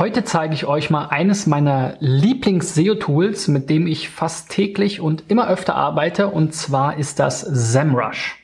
[0.00, 5.46] Heute zeige ich euch mal eines meiner Lieblings-SEO-Tools, mit dem ich fast täglich und immer
[5.46, 8.38] öfter arbeite, und zwar ist das SEMrush.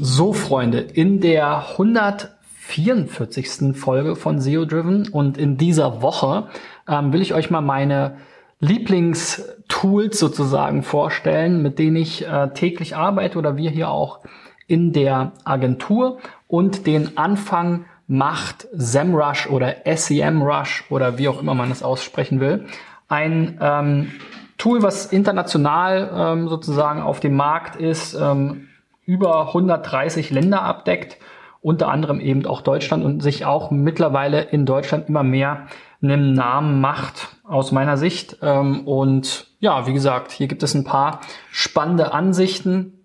[0.00, 3.76] So, Freunde, in der 144.
[3.76, 6.46] Folge von SEO Driven und in dieser Woche
[6.86, 8.16] ähm, will ich euch mal meine
[8.60, 14.20] Lieblingstools sozusagen vorstellen, mit denen ich äh, täglich arbeite oder wir hier auch
[14.66, 21.70] in der Agentur und den Anfang macht SEMrush oder SEMrush oder wie auch immer man
[21.70, 22.66] es aussprechen will.
[23.08, 24.12] Ein ähm,
[24.58, 28.68] Tool, was international ähm, sozusagen auf dem Markt ist, ähm,
[29.06, 31.16] über 130 Länder abdeckt,
[31.62, 35.66] unter anderem eben auch Deutschland und sich auch mittlerweile in Deutschland immer mehr
[36.02, 38.38] einen Namen macht, aus meiner Sicht.
[38.42, 43.04] Ähm, und ja, wie gesagt, hier gibt es ein paar spannende Ansichten.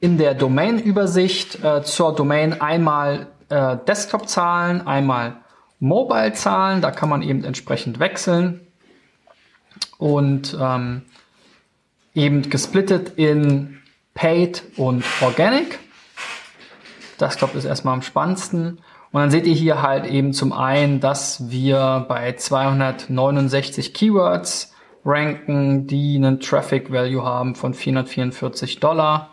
[0.00, 5.36] In der Domain-Übersicht äh, zur Domain einmal äh, Desktop-Zahlen, einmal
[5.80, 6.82] Mobile-Zahlen.
[6.82, 8.60] Da kann man eben entsprechend wechseln.
[9.98, 11.02] Und ähm,
[12.14, 13.78] eben gesplittet in
[14.14, 15.78] Paid und Organic.
[17.20, 18.78] Desktop ist erstmal am spannendsten.
[19.12, 25.86] Und dann seht ihr hier halt eben zum einen, dass wir bei 269 Keywords ranken,
[25.86, 29.30] die einen Traffic Value haben von 444 Dollar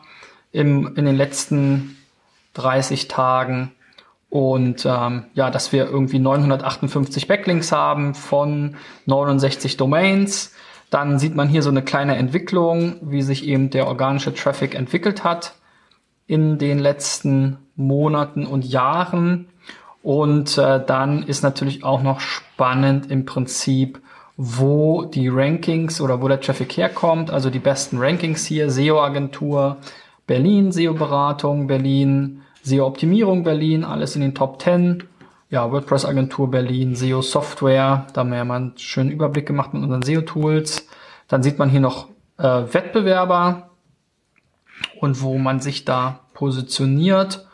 [0.52, 1.98] im, in den letzten
[2.54, 3.72] 30 Tagen.
[4.30, 10.54] Und ähm, ja, dass wir irgendwie 958 Backlinks haben von 69 Domains.
[10.90, 15.24] Dann sieht man hier so eine kleine Entwicklung, wie sich eben der organische Traffic entwickelt
[15.24, 15.56] hat
[16.28, 19.48] in den letzten Monaten und Jahren.
[20.02, 24.02] Und äh, dann ist natürlich auch noch spannend im Prinzip,
[24.36, 27.32] wo die Rankings oder wo der Traffic herkommt.
[27.32, 29.78] Also die besten Rankings hier, SEO-Agentur
[30.28, 35.04] Berlin, SEO-Beratung Berlin, SEO-Optimierung Berlin, alles in den Top 10.
[35.50, 40.02] Ja, WordPress-Agentur Berlin, SEO-Software, da haben wir ja mal einen schönen Überblick gemacht mit unseren
[40.02, 40.88] SEO-Tools.
[41.28, 42.08] Dann sieht man hier noch
[42.40, 43.70] äh, Wettbewerber
[45.00, 47.46] und wo man sich da positioniert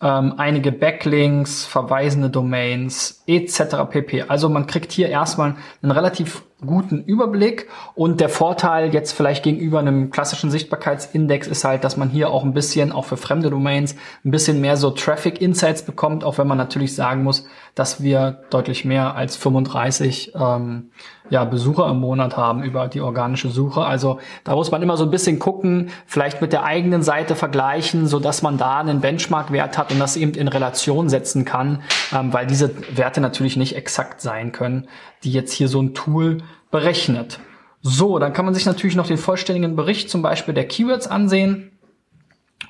[0.00, 3.90] ähm, einige Backlinks, verweisende Domains etc.
[3.90, 4.22] pp.
[4.28, 9.78] Also man kriegt hier erstmal einen relativ guten Überblick und der Vorteil jetzt vielleicht gegenüber
[9.78, 13.94] einem klassischen Sichtbarkeitsindex ist halt, dass man hier auch ein bisschen, auch für fremde Domains,
[14.24, 18.44] ein bisschen mehr so Traffic Insights bekommt, auch wenn man natürlich sagen muss, dass wir
[18.48, 20.90] deutlich mehr als 35 ähm,
[21.28, 23.84] ja, Besucher im Monat haben über die organische Suche.
[23.84, 28.06] Also da muss man immer so ein bisschen gucken, vielleicht mit der eigenen Seite vergleichen,
[28.06, 31.82] so dass man da einen Benchmark-Wert hat und das eben in Relation setzen kann,
[32.14, 34.88] ähm, weil diese Werte natürlich nicht exakt sein können,
[35.26, 36.38] die jetzt hier so ein Tool
[36.70, 37.40] berechnet.
[37.82, 41.72] So, dann kann man sich natürlich noch den vollständigen Bericht zum Beispiel der Keywords ansehen,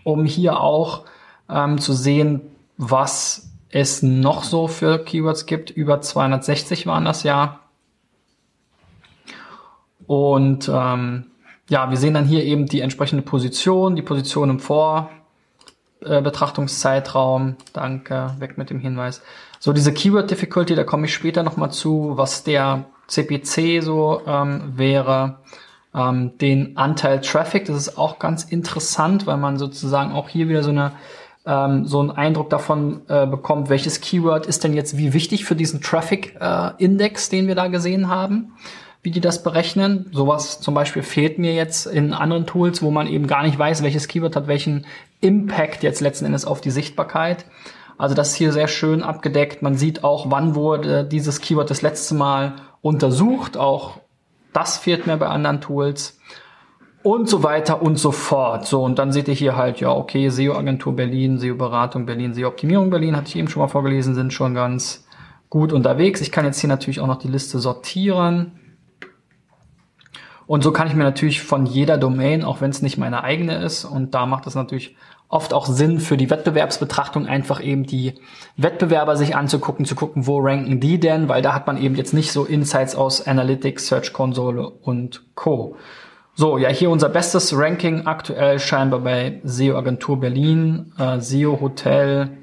[0.02, 1.04] um hier auch
[1.48, 2.40] ähm, zu sehen,
[2.76, 5.70] was es noch so für Keywords gibt.
[5.70, 7.60] Über 260 waren das ja.
[10.06, 11.26] Und ähm,
[11.68, 17.50] ja, wir sehen dann hier eben die entsprechende Position, die Position im Vorbetrachtungszeitraum.
[17.50, 19.22] Äh, Danke, weg mit dem Hinweis.
[19.66, 24.75] So, diese Keyword Difficulty, da komme ich später nochmal zu, was der CPC so ähm,
[24.77, 25.38] wäre.
[25.93, 30.62] Ähm, den Anteil Traffic, das ist auch ganz interessant, weil man sozusagen auch hier wieder
[30.62, 30.93] so eine
[31.47, 35.56] ähm, so einen Eindruck davon äh, bekommt, welches Keyword ist denn jetzt wie wichtig für
[35.56, 38.53] diesen Traffic-Index, äh, den wir da gesehen haben
[39.03, 40.10] wie die das berechnen.
[40.12, 43.84] Sowas zum Beispiel fehlt mir jetzt in anderen Tools, wo man eben gar nicht weiß,
[43.84, 44.84] welches Keyword hat welchen
[45.21, 47.44] Impact jetzt letzten Endes auf die Sichtbarkeit.
[47.98, 49.62] Also das ist hier sehr schön abgedeckt.
[49.62, 53.56] Man sieht auch, wann wurde dieses Keyword das letzte Mal untersucht.
[53.56, 54.00] Auch
[54.52, 56.18] das fehlt mir bei anderen Tools.
[57.02, 58.66] Und so weiter und so fort.
[58.66, 63.16] So, und dann seht ihr hier halt, ja, okay, SEO-Agentur Berlin, SEO-Beratung Berlin, SEO-Optimierung Berlin,
[63.16, 65.06] hatte ich eben schon mal vorgelesen, sind schon ganz
[65.48, 66.20] gut unterwegs.
[66.20, 68.58] Ich kann jetzt hier natürlich auch noch die Liste sortieren.
[70.46, 73.56] Und so kann ich mir natürlich von jeder Domain, auch wenn es nicht meine eigene
[73.65, 74.97] ist, und da macht es natürlich
[75.28, 78.14] oft auch Sinn für die Wettbewerbsbetrachtung einfach eben die
[78.56, 82.14] Wettbewerber sich anzugucken, zu gucken, wo ranken die denn, weil da hat man eben jetzt
[82.14, 85.76] nicht so Insights aus Analytics, Search Console und Co.
[86.34, 92.36] So, ja, hier unser bestes Ranking aktuell scheinbar bei SEO Agentur Berlin, äh, SEO Hotel,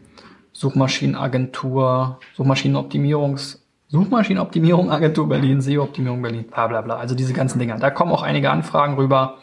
[0.52, 3.64] Suchmaschinenagentur, Suchmaschinenoptimierungs
[3.94, 6.98] Suchmaschinenoptimierung Agentur Berlin, SEO-Optimierung Berlin, bla bla bla.
[6.98, 7.78] Also diese ganzen Dinger.
[7.78, 9.38] Da kommen auch einige Anfragen rüber.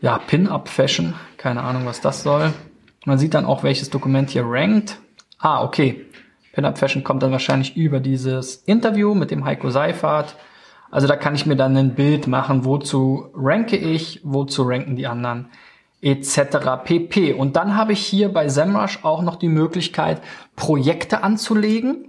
[0.00, 2.52] Ja, Pin-Up-Fashion, keine Ahnung, was das soll.
[3.04, 5.00] Man sieht dann auch, welches Dokument hier rankt.
[5.38, 6.06] Ah, okay.
[6.52, 10.36] Pin-Up Fashion kommt dann wahrscheinlich über dieses Interview mit dem Heiko Seifert.
[10.92, 15.08] Also da kann ich mir dann ein Bild machen, wozu ranke ich, wozu ranken die
[15.08, 15.48] anderen
[16.00, 16.84] etc.
[16.84, 17.32] pp.
[17.32, 20.20] Und dann habe ich hier bei SEMrush auch noch die Möglichkeit,
[20.54, 22.08] Projekte anzulegen,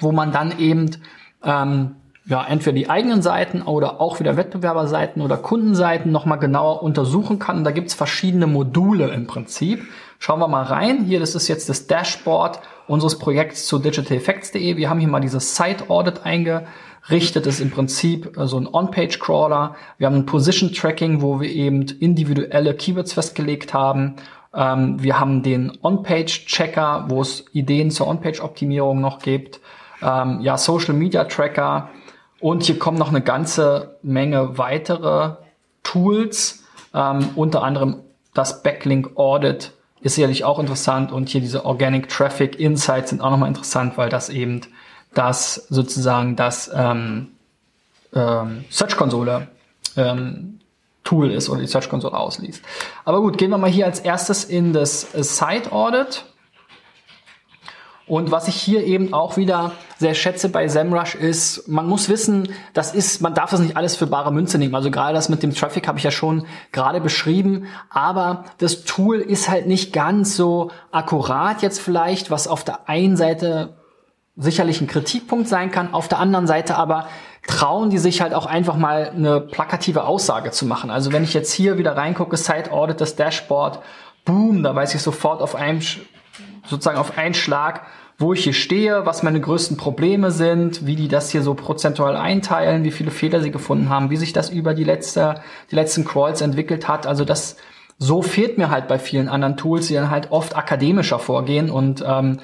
[0.00, 0.96] wo man dann eben
[1.44, 1.96] ähm,
[2.26, 7.58] ja, entweder die eigenen Seiten oder auch wieder Wettbewerberseiten oder Kundenseiten nochmal genauer untersuchen kann.
[7.58, 9.82] Und da gibt's verschiedene Module im Prinzip.
[10.18, 11.04] Schauen wir mal rein.
[11.04, 14.76] Hier, das ist jetzt das Dashboard unseres Projekts zu digitaleffects.de.
[14.76, 17.46] Wir haben hier mal dieses Site Audit eingerichtet.
[17.46, 19.76] Das ist im Prinzip äh, so ein On-Page-Crawler.
[19.96, 24.16] Wir haben ein Position-Tracking, wo wir eben individuelle Keywords festgelegt haben.
[24.54, 29.60] Ähm, wir haben den On-Page-Checker, wo es Ideen zur On-Page-Optimierung noch gibt.
[30.02, 31.88] Ähm, ja, Social-Media-Tracker.
[32.40, 35.36] Und hier kommen noch eine ganze Menge weitere
[35.82, 36.64] Tools,
[36.94, 37.96] ähm, unter anderem
[38.34, 43.30] das Backlink Audit, ist sicherlich auch interessant und hier diese Organic Traffic Insights sind auch
[43.30, 44.62] nochmal interessant, weil das eben
[45.12, 47.28] das sozusagen das ähm,
[48.14, 49.48] ähm, Search Konsole
[49.96, 50.60] ähm,
[51.04, 52.62] Tool ist oder die Search Konsole ausliest.
[53.04, 56.24] Aber gut, gehen wir mal hier als erstes in das Site Audit.
[58.10, 62.48] Und was ich hier eben auch wieder sehr schätze bei SEMrush ist, man muss wissen,
[62.72, 64.74] das ist, man darf das nicht alles für bare Münze nehmen.
[64.74, 69.20] Also gerade das mit dem Traffic habe ich ja schon gerade beschrieben, aber das Tool
[69.20, 73.76] ist halt nicht ganz so akkurat jetzt vielleicht, was auf der einen Seite
[74.36, 77.06] sicherlich ein Kritikpunkt sein kann, auf der anderen Seite aber
[77.46, 80.90] trauen die sich halt auch einfach mal eine plakative Aussage zu machen.
[80.90, 83.78] Also wenn ich jetzt hier wieder reingucke, Site Audit, das Dashboard,
[84.24, 85.80] boom, da weiß ich sofort auf einem,
[86.70, 87.82] sozusagen auf einen Schlag,
[88.18, 92.16] wo ich hier stehe, was meine größten Probleme sind, wie die das hier so prozentual
[92.16, 95.40] einteilen, wie viele Fehler sie gefunden haben, wie sich das über die letzte,
[95.70, 97.06] die letzten Crawls entwickelt hat.
[97.06, 97.56] Also das
[97.98, 102.04] so fehlt mir halt bei vielen anderen Tools, die dann halt oft akademischer vorgehen und
[102.06, 102.40] ähm,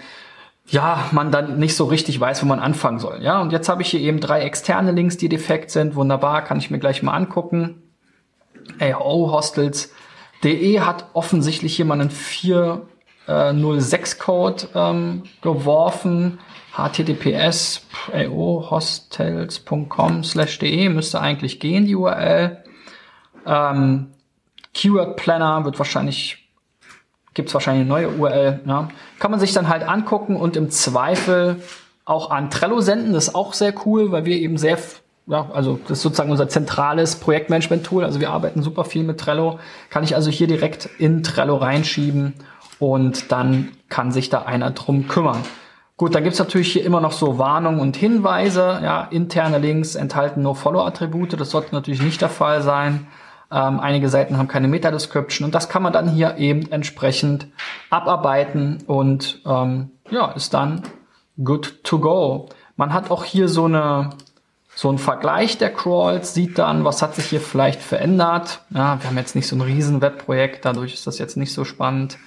[0.68, 3.22] ja, man dann nicht so richtig weiß, wo man anfangen soll.
[3.22, 5.94] Ja, und jetzt habe ich hier eben drei externe Links, die defekt sind.
[5.94, 7.82] Wunderbar, kann ich mir gleich mal angucken.
[8.80, 12.82] AO Hostels.de hat offensichtlich einen 4
[13.26, 16.38] äh, 06-Code ähm, geworfen.
[16.74, 17.82] https
[18.12, 22.64] aohostels.com slash de müsste eigentlich gehen, die URL.
[23.46, 24.08] Ähm,
[24.74, 26.48] Keyword Planner wird wahrscheinlich,
[27.32, 28.60] gibt's wahrscheinlich eine neue URL.
[28.66, 28.88] Ja.
[29.18, 31.62] Kann man sich dann halt angucken und im Zweifel
[32.04, 33.14] auch an Trello senden.
[33.14, 34.78] Das ist auch sehr cool, weil wir eben sehr
[35.28, 38.04] ja, also das ist sozusagen unser zentrales Projektmanagement-Tool.
[38.04, 39.58] Also wir arbeiten super viel mit Trello.
[39.90, 42.34] Kann ich also hier direkt in Trello reinschieben
[42.78, 45.42] und dann kann sich da einer drum kümmern.
[45.96, 48.80] Gut, dann gibt's natürlich hier immer noch so Warnungen und Hinweise.
[48.82, 51.40] Ja, interne Links enthalten nur Follow-Attribute.
[51.40, 53.06] Das sollte natürlich nicht der Fall sein.
[53.50, 57.46] Ähm, einige Seiten haben keine Meta-Description und das kann man dann hier eben entsprechend
[57.90, 60.82] abarbeiten und ähm, ja, ist dann
[61.42, 62.48] good to go.
[62.76, 64.10] Man hat auch hier so eine
[64.74, 68.60] so ein Vergleich der Crawls, sieht dann, was hat sich hier vielleicht verändert.
[68.68, 71.64] Ja, wir haben jetzt nicht so ein riesen Webprojekt, dadurch ist das jetzt nicht so
[71.64, 72.18] spannend.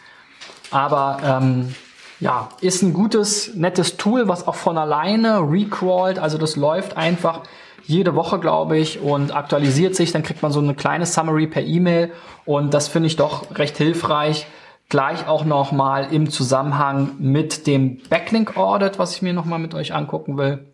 [0.71, 1.75] Aber ähm,
[2.19, 6.19] ja, ist ein gutes, nettes Tool, was auch von alleine recrawlt.
[6.19, 7.44] Also das läuft einfach
[7.83, 10.12] jede Woche, glaube ich, und aktualisiert sich.
[10.12, 12.12] Dann kriegt man so eine kleine Summary per E-Mail.
[12.45, 14.48] Und das finde ich doch recht hilfreich.
[14.89, 19.94] Gleich auch nochmal im Zusammenhang mit dem Backlink Audit, was ich mir nochmal mit euch
[19.94, 20.68] angucken will.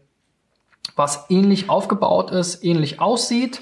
[0.95, 3.62] Was ähnlich aufgebaut ist, ähnlich aussieht.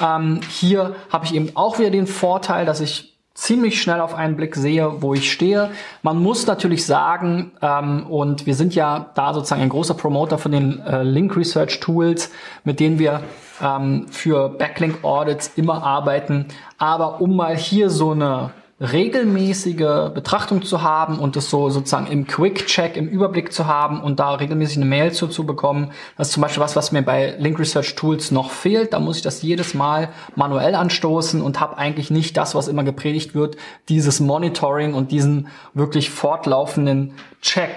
[0.00, 4.36] Ähm, hier habe ich eben auch wieder den Vorteil, dass ich ziemlich schnell auf einen
[4.36, 5.70] Blick sehe, wo ich stehe.
[6.02, 10.50] Man muss natürlich sagen, ähm, und wir sind ja da sozusagen ein großer Promoter von
[10.50, 12.32] den äh, Link Research Tools,
[12.64, 13.22] mit denen wir
[13.62, 16.46] ähm, für Backlink Audits immer arbeiten.
[16.78, 22.28] Aber um mal hier so eine regelmäßige Betrachtung zu haben und das so sozusagen im
[22.28, 25.90] Quick-Check, im Überblick zu haben und da regelmäßig eine Mail zu, zu bekommen.
[26.16, 28.92] Das ist zum Beispiel was, was mir bei Link Research Tools noch fehlt.
[28.92, 32.84] Da muss ich das jedes Mal manuell anstoßen und habe eigentlich nicht das, was immer
[32.84, 33.56] gepredigt wird,
[33.88, 37.70] dieses Monitoring und diesen wirklich fortlaufenden Check.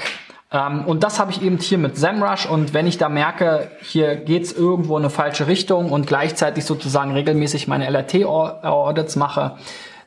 [0.51, 4.17] Ähm, und das habe ich eben hier mit SEMrush und wenn ich da merke, hier
[4.17, 9.57] geht's irgendwo in eine falsche Richtung und gleichzeitig sozusagen regelmäßig meine LRT-Audits mache,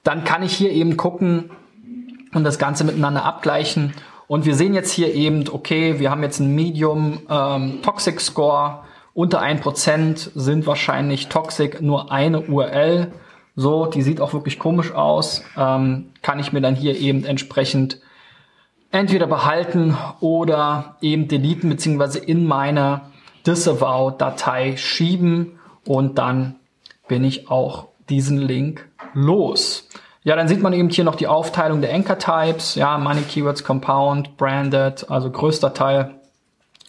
[0.04, 1.50] dann kann ich hier eben gucken
[2.32, 3.94] und das Ganze miteinander abgleichen.
[4.26, 8.84] Und wir sehen jetzt hier eben, okay, wir haben jetzt ein Medium ähm, Toxic Score.
[9.12, 13.12] Unter 1% sind wahrscheinlich Toxic nur eine URL.
[13.56, 15.42] So, die sieht auch wirklich komisch aus.
[15.56, 18.00] Ähm, kann ich mir dann hier eben entsprechend
[18.90, 23.02] entweder behalten oder eben deleten beziehungsweise in meine
[23.46, 26.56] Disavow-Datei schieben und dann
[27.08, 29.88] bin ich auch diesen Link los.
[30.22, 33.62] Ja, dann sieht man eben hier noch die Aufteilung der Anchor Types, ja, Money Keywords
[33.62, 36.14] Compound, Branded, also größter Teil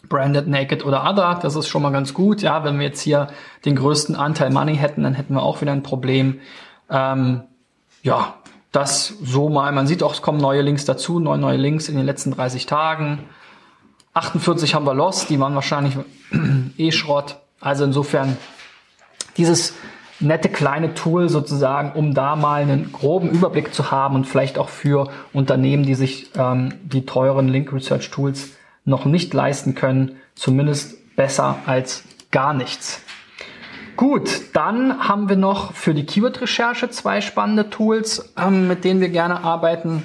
[0.08, 1.38] Branded Naked oder Other.
[1.42, 2.42] Das ist schon mal ganz gut.
[2.42, 3.28] Ja, wenn wir jetzt hier
[3.64, 6.40] den größten Anteil Money hätten, dann hätten wir auch wieder ein Problem.
[6.88, 7.42] Ähm,
[8.02, 8.34] ja,
[8.72, 9.72] das so mal.
[9.72, 12.66] Man sieht auch, es kommen neue Links dazu, neue, neue Links in den letzten 30
[12.66, 13.24] Tagen.
[14.14, 15.96] 48 haben wir lost, die waren wahrscheinlich
[16.78, 17.36] eh Schrott.
[17.60, 18.36] Also insofern
[19.36, 19.74] dieses
[20.20, 24.68] nette kleine Tool sozusagen, um da mal einen groben Überblick zu haben und vielleicht auch
[24.68, 28.50] für Unternehmen, die sich ähm, die teuren Link Research Tools
[28.84, 33.00] noch nicht leisten können, zumindest besser als gar nichts.
[33.96, 39.08] Gut, dann haben wir noch für die Keyword-Recherche zwei spannende Tools, ähm, mit denen wir
[39.08, 40.04] gerne arbeiten.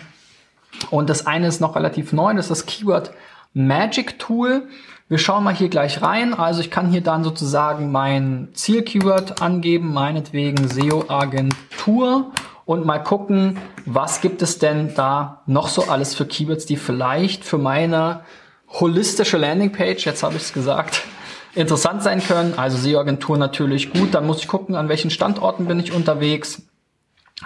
[0.90, 3.12] Und das eine ist noch relativ neu, das ist das Keyword
[3.54, 4.68] Magic Tool.
[5.12, 6.34] Wir schauen mal hier gleich rein.
[6.34, 12.32] Also ich kann hier dann sozusagen mein Ziel-Keyword angeben, meinetwegen SEO-Agentur
[12.64, 17.44] und mal gucken, was gibt es denn da noch so alles für Keywords, die vielleicht
[17.44, 18.22] für meine
[18.70, 21.02] holistische Landingpage, jetzt habe ich es gesagt,
[21.56, 22.54] interessant sein können.
[22.56, 24.14] Also SEO-Agentur natürlich gut.
[24.14, 26.62] Dann muss ich gucken, an welchen Standorten bin ich unterwegs.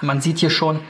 [0.01, 0.81] Man sieht hier schon,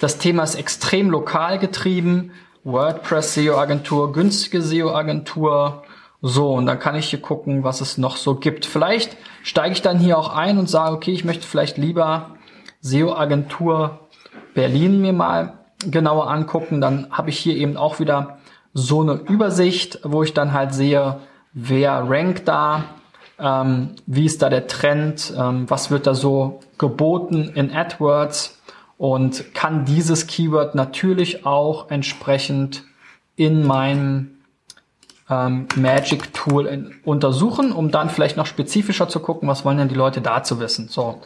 [0.00, 2.32] das Thema ist extrem lokal getrieben.
[2.64, 5.84] WordPress SEO-Agentur, günstige SEO-Agentur.
[6.26, 8.64] So, und dann kann ich hier gucken, was es noch so gibt.
[8.64, 12.30] Vielleicht steige ich dann hier auch ein und sage, okay, ich möchte vielleicht lieber
[12.80, 13.98] SEO-Agentur
[14.54, 16.80] Berlin mir mal genauer angucken.
[16.80, 18.38] Dann habe ich hier eben auch wieder
[18.72, 21.20] so eine Übersicht, wo ich dann halt sehe,
[21.52, 22.84] wer rankt da,
[23.38, 28.62] ähm, wie ist da der Trend, ähm, was wird da so geboten in AdWords
[28.96, 32.84] und kann dieses Keyword natürlich auch entsprechend
[33.36, 34.30] in meinem
[35.34, 39.88] ähm, Magic Tool in, untersuchen, um dann vielleicht noch spezifischer zu gucken, was wollen denn
[39.88, 40.88] die Leute dazu wissen.
[40.88, 41.20] So.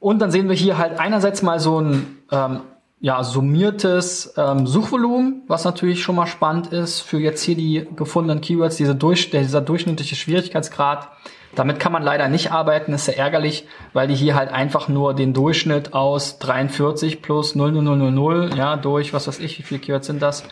[0.00, 2.60] Und dann sehen wir hier halt einerseits mal so ein ähm,
[3.00, 8.40] ja, summiertes ähm, Suchvolumen, was natürlich schon mal spannend ist für jetzt hier die gefundenen
[8.40, 11.08] Keywords, diese durch, dieser durchschnittliche Schwierigkeitsgrad.
[11.54, 15.14] Damit kann man leider nicht arbeiten, ist sehr ärgerlich, weil die hier halt einfach nur
[15.14, 20.20] den Durchschnitt aus 43 plus 00000, ja, durch, was weiß ich, wie viele Keywords sind
[20.20, 20.44] das?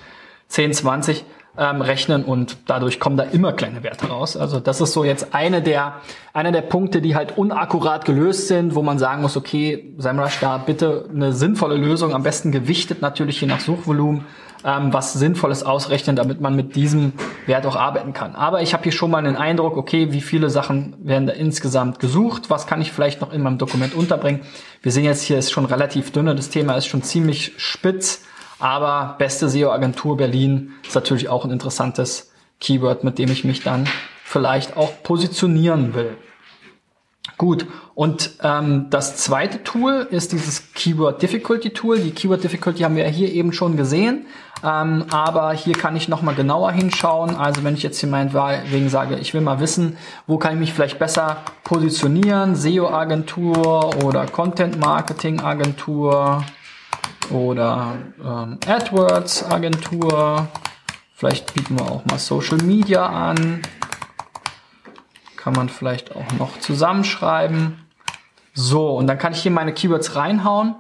[0.49, 1.25] 10, 20
[1.59, 4.37] ähm, rechnen und dadurch kommen da immer kleine Werte raus.
[4.37, 6.01] Also das ist so jetzt eine der,
[6.33, 10.59] einer der Punkte, die halt unakkurat gelöst sind, wo man sagen muss, okay, SEMrush da
[10.59, 14.25] bitte eine sinnvolle Lösung, am besten gewichtet natürlich je nach Suchvolumen,
[14.65, 17.13] ähm, was Sinnvolles ausrechnen, damit man mit diesem
[17.47, 18.35] Wert auch arbeiten kann.
[18.35, 22.01] Aber ich habe hier schon mal einen Eindruck, okay, wie viele Sachen werden da insgesamt
[22.01, 24.41] gesucht, was kann ich vielleicht noch in meinem Dokument unterbringen.
[24.83, 28.25] Wir sehen jetzt hier ist schon relativ dünne, das Thema ist schon ziemlich spitz.
[28.59, 33.87] Aber beste SEO-Agentur Berlin ist natürlich auch ein interessantes Keyword, mit dem ich mich dann
[34.25, 36.17] vielleicht auch positionieren will.
[37.39, 41.99] Gut, und ähm, das zweite Tool ist dieses Keyword Difficulty Tool.
[41.99, 44.25] Die Keyword Difficulty haben wir ja hier eben schon gesehen,
[44.65, 47.37] ähm, aber hier kann ich nochmal genauer hinschauen.
[47.37, 50.73] Also wenn ich jetzt hier meinetwegen sage, ich will mal wissen, wo kann ich mich
[50.73, 56.43] vielleicht besser positionieren, SEO-Agentur oder Content-Marketing-Agentur
[57.31, 60.49] oder ähm, AdWords Agentur.
[61.15, 63.63] Vielleicht bieten wir auch mal Social Media an.
[65.37, 67.87] Kann man vielleicht auch noch zusammenschreiben.
[68.53, 70.75] So, und dann kann ich hier meine Keywords reinhauen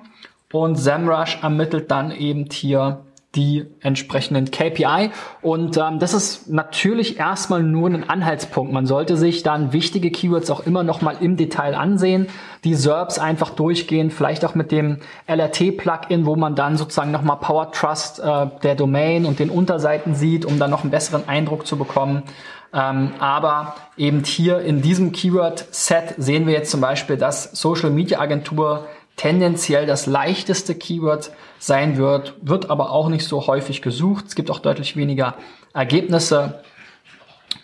[0.52, 3.04] und SEMrush ermittelt dann eben hier
[3.36, 5.10] die entsprechenden KPI.
[5.42, 8.72] Und ähm, das ist natürlich erstmal nur ein Anhaltspunkt.
[8.72, 12.26] Man sollte sich dann wichtige Keywords auch immer noch mal im Detail ansehen,
[12.64, 17.36] die SERPs einfach durchgehen, vielleicht auch mit dem LRT-Plugin, wo man dann sozusagen noch mal
[17.36, 21.66] Power Trust äh, der Domain und den Unterseiten sieht, um dann noch einen besseren Eindruck
[21.66, 22.24] zu bekommen.
[22.72, 28.18] Ähm, aber eben hier in diesem Keyword-Set sehen wir jetzt zum Beispiel, dass Social Media
[28.18, 34.26] Agentur tendenziell das leichteste Keyword sein wird, wird aber auch nicht so häufig gesucht.
[34.28, 35.34] Es gibt auch deutlich weniger
[35.72, 36.62] Ergebnisse.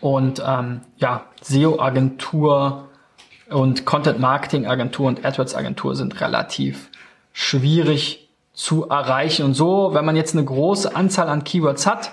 [0.01, 2.89] Und ähm, ja, SEO-Agentur
[3.51, 6.91] und Content-Marketing-Agentur und AdWords-Agentur sind relativ
[7.33, 9.45] schwierig zu erreichen.
[9.45, 12.13] Und so, wenn man jetzt eine große Anzahl an Keywords hat,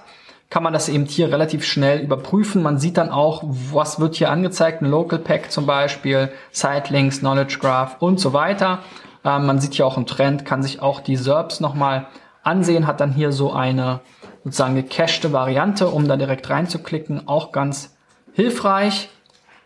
[0.49, 2.63] kann man das eben hier relativ schnell überprüfen.
[2.63, 7.59] Man sieht dann auch, was wird hier angezeigt, ein Local Pack zum Beispiel, Sitelinks, Knowledge
[7.59, 8.79] Graph und so weiter.
[9.23, 12.07] Ähm, man sieht hier auch einen Trend, kann sich auch die SERPs nochmal
[12.43, 14.01] ansehen, hat dann hier so eine
[14.43, 17.95] sozusagen gecachte Variante, um da direkt reinzuklicken, auch ganz
[18.33, 19.09] hilfreich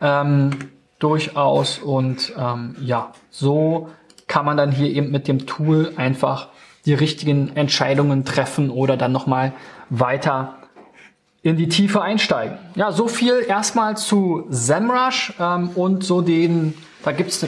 [0.01, 0.51] ähm,
[0.99, 3.89] durchaus und ähm, ja, so
[4.27, 6.47] kann man dann hier eben mit dem Tool einfach
[6.85, 9.53] die richtigen Entscheidungen treffen oder dann nochmal
[9.89, 10.55] weiter
[11.41, 12.57] in die Tiefe einsteigen.
[12.75, 17.45] Ja, so viel erstmal zu SEMrush ähm, und so den, da gibt's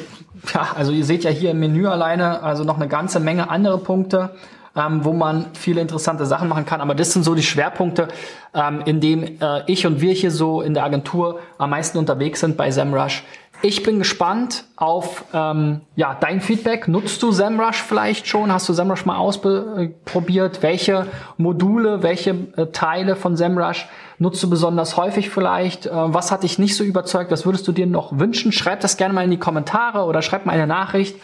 [0.54, 3.78] ja, also ihr seht ja hier im Menü alleine, also noch eine ganze Menge andere
[3.78, 4.32] Punkte.
[4.75, 6.82] Ähm, wo man viele interessante Sachen machen kann.
[6.82, 8.08] Aber das sind so die Schwerpunkte,
[8.53, 12.41] ähm, in dem äh, ich und wir hier so in der Agentur am meisten unterwegs
[12.41, 13.24] sind bei SEMrush.
[13.62, 16.88] Ich bin gespannt auf ähm, ja, dein Feedback.
[16.88, 18.51] Nutzt du SEMrush vielleicht schon?
[18.51, 20.62] Hast du SEMrush mal ausprobiert?
[20.62, 23.88] Welche Module, welche äh, Teile von SEMrush
[24.20, 25.86] nutzt du besonders häufig vielleicht?
[25.86, 27.32] Äh, was hat dich nicht so überzeugt?
[27.32, 28.51] Was würdest du dir noch wünschen?
[28.51, 31.17] Schreib das gerne mal in die Kommentare oder schreib mal eine Nachricht.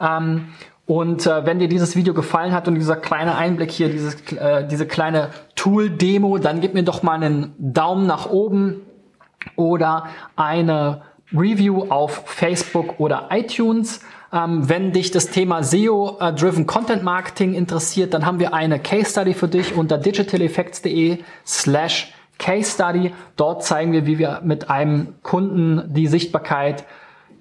[0.00, 0.50] Ähm,
[0.88, 4.66] und äh, wenn dir dieses Video gefallen hat und dieser kleine Einblick hier, dieses, äh,
[4.66, 8.80] diese kleine Tool-Demo, dann gib mir doch mal einen Daumen nach oben
[9.54, 14.00] oder eine Review auf Facebook oder iTunes.
[14.32, 19.34] Ähm, wenn dich das Thema SEO-Driven Content Marketing interessiert, dann haben wir eine Case Study
[19.34, 23.12] für dich unter digitaleffects.de slash Case Study.
[23.36, 26.86] Dort zeigen wir, wie wir mit einem Kunden die Sichtbarkeit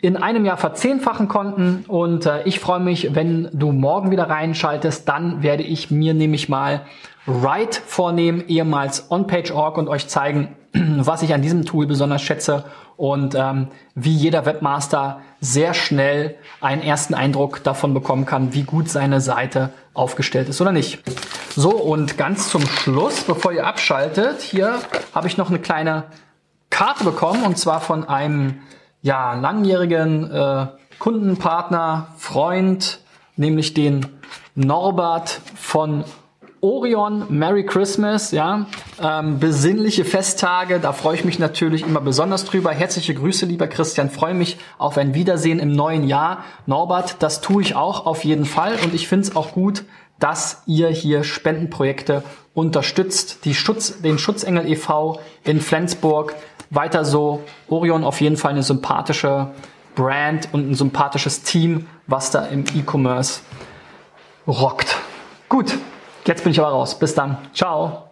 [0.02, 1.86] in einem Jahr verzehnfachen konnten.
[1.88, 6.50] Und äh, ich freue mich, wenn du morgen wieder reinschaltest, dann werde ich mir nämlich
[6.50, 6.82] mal
[7.26, 12.66] Write vornehmen, ehemals OnPage.org und euch zeigen, was ich an diesem Tool besonders schätze.
[12.96, 18.90] Und ähm, wie jeder Webmaster sehr schnell einen ersten Eindruck davon bekommen kann, wie gut
[18.90, 21.04] seine Seite aufgestellt ist oder nicht.
[21.56, 24.80] So, und ganz zum Schluss, bevor ihr abschaltet, hier
[25.14, 26.06] habe ich noch eine kleine
[26.72, 28.62] Karte bekommen und zwar von einem
[29.08, 30.68] ja, langjährigen äh,
[31.00, 33.00] Kundenpartner, Freund,
[33.38, 34.06] nämlich den
[34.54, 36.04] Norbert von
[36.60, 38.66] Orion, Merry Christmas, ja,
[39.02, 42.72] ähm, besinnliche Festtage, da freue ich mich natürlich immer besonders drüber.
[42.72, 46.44] Herzliche Grüße, lieber Christian, freue mich auf ein Wiedersehen im neuen Jahr.
[46.66, 49.86] Norbert, das tue ich auch auf jeden Fall und ich finde es auch gut,
[50.20, 52.24] dass ihr hier Spendenprojekte
[52.54, 53.46] unterstützt.
[53.46, 55.20] Die Schutz, den Schutzengel e.V.
[55.46, 56.36] in Flensburg
[56.70, 57.44] weiter so.
[57.68, 59.48] Orion auf jeden Fall eine sympathische
[59.96, 63.42] Brand und ein sympathisches Team, was da im E-Commerce
[64.48, 64.96] rockt.
[65.50, 65.78] Gut,
[66.26, 66.98] jetzt bin ich aber raus.
[66.98, 67.38] Bis dann.
[67.54, 68.07] Ciao.